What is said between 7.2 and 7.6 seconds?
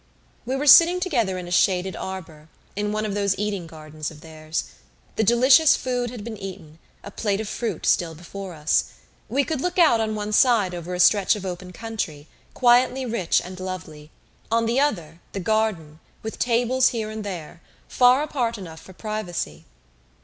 of